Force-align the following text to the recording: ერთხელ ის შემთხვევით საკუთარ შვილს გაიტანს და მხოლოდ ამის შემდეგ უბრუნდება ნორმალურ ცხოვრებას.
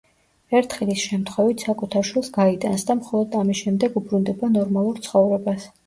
ერთხელ 0.59 0.93
ის 0.93 1.03
შემთხვევით 1.09 1.65
საკუთარ 1.67 2.09
შვილს 2.11 2.33
გაიტანს 2.39 2.89
და 2.91 2.99
მხოლოდ 3.03 3.41
ამის 3.45 3.63
შემდეგ 3.63 4.03
უბრუნდება 4.05 4.55
ნორმალურ 4.59 5.09
ცხოვრებას. 5.09 5.75